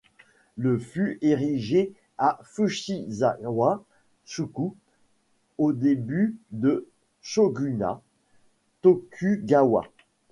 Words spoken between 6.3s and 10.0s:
du Shogunat Tokugawa.